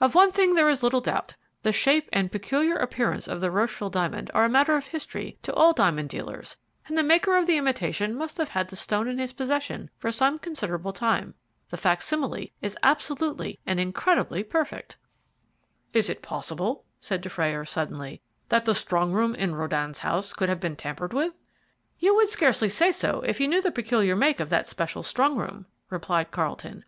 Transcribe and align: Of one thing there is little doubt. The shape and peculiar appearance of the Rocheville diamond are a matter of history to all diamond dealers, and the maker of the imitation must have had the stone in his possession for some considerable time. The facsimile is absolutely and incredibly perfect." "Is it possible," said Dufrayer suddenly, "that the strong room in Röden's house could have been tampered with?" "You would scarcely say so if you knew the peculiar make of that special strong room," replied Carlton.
Of 0.00 0.16
one 0.16 0.32
thing 0.32 0.54
there 0.54 0.68
is 0.68 0.82
little 0.82 1.00
doubt. 1.00 1.36
The 1.62 1.70
shape 1.70 2.08
and 2.12 2.32
peculiar 2.32 2.74
appearance 2.74 3.28
of 3.28 3.40
the 3.40 3.52
Rocheville 3.52 3.88
diamond 3.92 4.28
are 4.34 4.42
a 4.44 4.48
matter 4.48 4.74
of 4.74 4.88
history 4.88 5.38
to 5.42 5.54
all 5.54 5.72
diamond 5.72 6.08
dealers, 6.08 6.56
and 6.88 6.96
the 6.96 7.04
maker 7.04 7.36
of 7.36 7.46
the 7.46 7.56
imitation 7.56 8.16
must 8.16 8.36
have 8.38 8.48
had 8.48 8.66
the 8.68 8.74
stone 8.74 9.06
in 9.06 9.18
his 9.18 9.32
possession 9.32 9.88
for 9.96 10.10
some 10.10 10.40
considerable 10.40 10.92
time. 10.92 11.34
The 11.68 11.76
facsimile 11.76 12.52
is 12.60 12.76
absolutely 12.82 13.60
and 13.64 13.78
incredibly 13.78 14.42
perfect." 14.42 14.96
"Is 15.92 16.10
it 16.10 16.20
possible," 16.20 16.84
said 17.00 17.20
Dufrayer 17.20 17.64
suddenly, 17.64 18.20
"that 18.48 18.64
the 18.64 18.74
strong 18.74 19.12
room 19.12 19.36
in 19.36 19.52
Röden's 19.54 20.00
house 20.00 20.32
could 20.32 20.48
have 20.48 20.58
been 20.58 20.74
tampered 20.74 21.12
with?" 21.12 21.44
"You 22.00 22.16
would 22.16 22.28
scarcely 22.28 22.68
say 22.68 22.90
so 22.90 23.20
if 23.20 23.38
you 23.38 23.46
knew 23.46 23.62
the 23.62 23.70
peculiar 23.70 24.16
make 24.16 24.40
of 24.40 24.50
that 24.50 24.66
special 24.66 25.04
strong 25.04 25.36
room," 25.36 25.66
replied 25.90 26.32
Carlton. 26.32 26.84